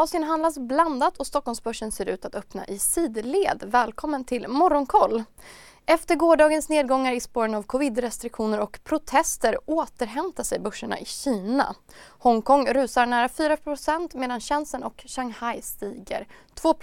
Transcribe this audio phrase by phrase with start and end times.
[0.00, 3.62] Asien handlas blandat och Stockholmsbörsen ser ut att öppna i sidled.
[3.66, 5.24] Välkommen till Morgonkoll!
[5.86, 11.74] Efter gårdagens nedgångar i spåren av covid-restriktioner och protester återhämtar sig börserna i Kina.
[12.08, 16.26] Hongkong rusar nära 4% medan Shenzhen och Shanghai stiger
[16.62, 16.74] 2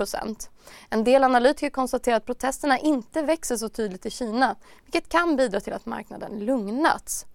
[0.89, 5.59] En del analytiker konstaterar att protesterna inte växer så tydligt i Kina vilket kan bidra
[5.59, 7.25] till att marknaden lugnats.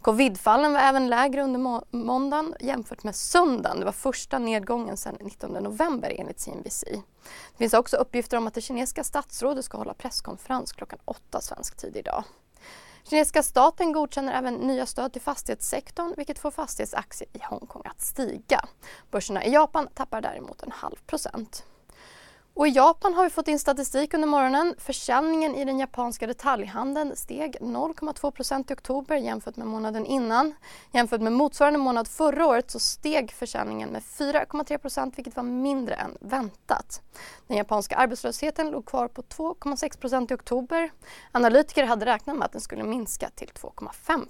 [0.00, 3.78] Covidfallen var även lägre under må måndagen jämfört med söndagen.
[3.78, 6.84] Det var första nedgången sedan 19 november enligt CNBC.
[7.52, 11.76] Det finns också uppgifter om att det kinesiska statsrådet ska hålla presskonferens klockan 8 svensk
[11.76, 12.24] tid idag.
[13.04, 18.64] Kinesiska staten godkänner även nya stöd till fastighetssektorn vilket får fastighetsaktier i Hongkong att stiga.
[19.10, 21.64] Börserna i Japan tappar däremot en halv procent.
[22.54, 24.74] Och I Japan har vi fått in statistik under morgonen.
[24.78, 30.54] Försäljningen i den japanska detaljhandeln steg 0,2% i oktober jämfört med månaden innan.
[30.92, 36.18] Jämfört med motsvarande månad förra året så steg försäljningen med 4,3% vilket var mindre än
[36.20, 37.02] väntat.
[37.46, 40.90] Den japanska arbetslösheten låg kvar på 2,6% i oktober.
[41.32, 44.26] Analytiker hade räknat med att den skulle minska till 2,5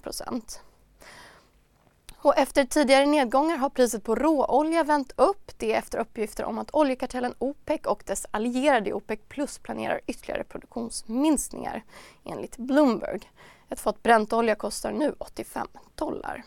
[2.24, 5.52] och efter tidigare nedgångar har priset på råolja vänt upp.
[5.56, 11.82] Det efter uppgifter om att oljekartellen OPEC och dess allierade OPEC plus planerar ytterligare produktionsminskningar
[12.24, 13.30] enligt Bloomberg.
[13.68, 16.44] Ett fat Brentolja kostar nu 85 dollar.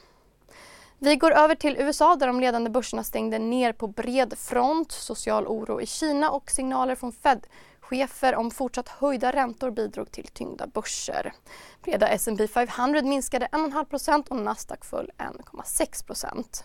[1.06, 4.92] Vi går över till USA där de ledande börserna stängde ner på bred front.
[4.92, 7.48] Social oro i Kina och signaler från Fed
[7.80, 11.34] Chefer om fortsatt höjda räntor bidrog till tyngda börser.
[11.84, 16.64] Breda S&P 500 minskade 1,5% och Nasdaq föll 1,6%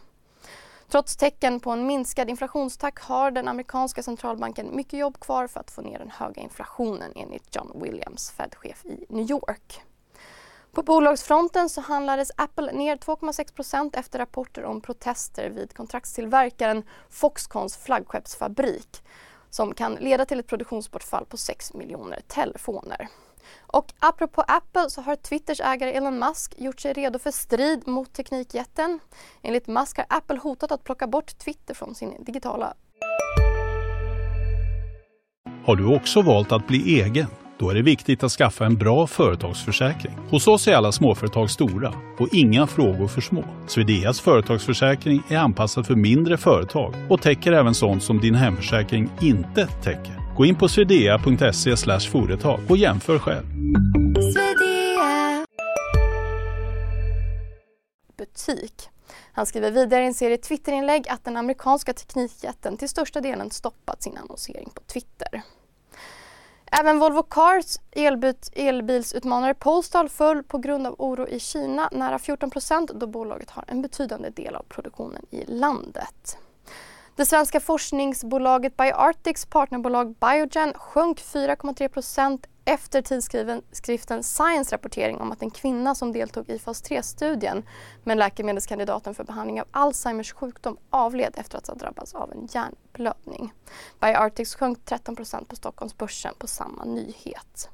[0.89, 5.71] Trots tecken på en minskad inflationstakt har den amerikanska centralbanken mycket jobb kvar för att
[5.71, 9.83] få ner den höga inflationen enligt John Williams, Fed-chef i New York.
[10.73, 19.03] På bolagsfronten så handlades Apple ner 2,6% efter rapporter om protester vid kontraktstillverkaren Foxcons flaggskeppsfabrik
[19.51, 23.09] som kan leda till ett produktionsbortfall på 6 miljoner telefoner.
[23.61, 28.13] Och apropå Apple så har Twitters ägare Elon Musk gjort sig redo för strid mot
[28.13, 29.01] teknikjätten.
[29.43, 32.75] Enligt Musk har Apple hotat att plocka bort Twitter från sin digitala...
[35.65, 37.40] Har du också valt att bli egen?
[37.61, 40.13] Då är det viktigt att skaffa en bra företagsförsäkring.
[40.31, 43.45] Hos oss är alla småföretag stora och inga frågor för små.
[43.67, 49.67] Swedeas företagsförsäkring är anpassad för mindre företag och täcker även sånt som din hemförsäkring inte
[49.67, 50.37] täcker.
[50.37, 51.77] Gå in på swedea.se
[52.11, 53.47] företag och jämför själv.
[58.19, 58.89] Butik.
[59.33, 64.03] Han skriver vidare i en serie Twitterinlägg att den amerikanska teknikjätten till största delen stoppat
[64.03, 65.43] sin annonsering på Twitter.
[66.73, 72.91] Även Volvo Cars elbyt, elbilsutmanare Polestar föll på grund av oro i Kina nära 14%
[72.95, 76.39] då bolaget har en betydande del av produktionen i landet.
[77.17, 81.89] Det svenska forskningsbolaget BioArctics partnerbolag Biogen sjönk 4,3
[82.71, 87.63] efter tidskriften Science rapportering om att en kvinna som deltog i fas 3-studien
[88.05, 93.53] med läkemedelskandidaten för behandling av Alzheimers sjukdom avled efter att ha drabbats av en hjärnblödning.
[94.01, 97.71] Bioartics sjönk 13% på Stockholmsbörsen på samma nyhet.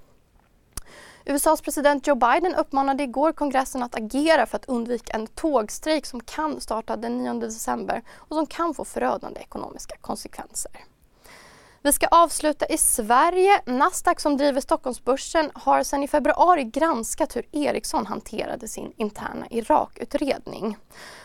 [1.24, 6.20] USAs president Joe Biden uppmanade igår kongressen att agera för att undvika en tågstrejk som
[6.20, 10.72] kan starta den 9 december och som kan få förödande ekonomiska konsekvenser.
[11.86, 13.60] Vi ska avsluta i Sverige.
[13.66, 20.76] Nasdaq som driver Stockholmsbörsen har sedan i februari granskat hur Ericsson hanterade sin interna Irakutredning.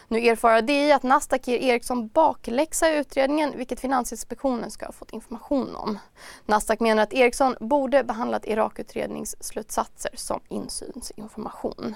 [0.07, 5.13] Nu erfar DI att Nasdaq ger Ericsson bakläxa i utredningen vilket Finansinspektionen ska ha fått
[5.13, 5.99] information om.
[6.45, 11.95] Nasdaq menar att Ericsson borde behandlat Irakutredningsslutsatser som insynsinformation.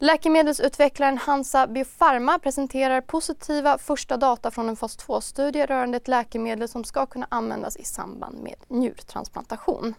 [0.00, 6.84] Läkemedelsutvecklaren Hansa Biopharma presenterar positiva första data från en fas 2-studie rörande ett läkemedel som
[6.84, 9.94] ska kunna användas i samband med njurtransplantation.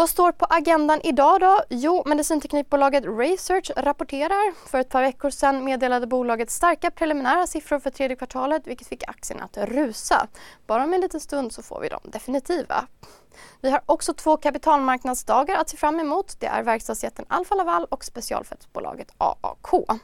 [0.00, 1.60] Vad står på agendan idag då?
[1.70, 4.68] Jo, medicinteknikbolaget Research rapporterar.
[4.68, 9.08] För ett par veckor sedan meddelade bolaget starka preliminära siffror för tredje kvartalet vilket fick
[9.08, 10.26] aktien att rusa.
[10.66, 12.86] Bara om en liten stund så får vi de definitiva.
[13.60, 16.36] Vi har också två kapitalmarknadsdagar att se fram emot.
[16.40, 20.00] Det är verkstadsjätten Alfa Laval och specialfettbolaget AAK.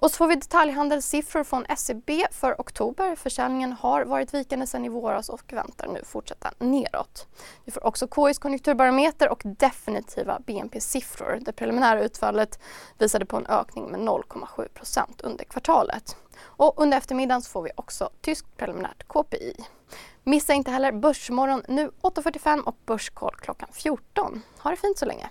[0.00, 3.16] Och så får vi detaljhandelssiffror från SEB för oktober.
[3.16, 7.26] Försäljningen har varit vikande sedan i våras och väntar nu fortsätta neråt.
[7.64, 11.38] Vi får också KIs konjunkturbarometer och definitiva BNP-siffror.
[11.40, 12.60] Det preliminära utfallet
[12.98, 16.16] visade på en ökning med 0,7% under kvartalet.
[16.42, 19.54] Och under eftermiddagen får vi också tyskt preliminärt KPI.
[20.22, 24.42] Missa inte heller Börsmorgon nu 8.45 och Börskoll klockan 14.
[24.58, 25.30] Ha det fint så länge!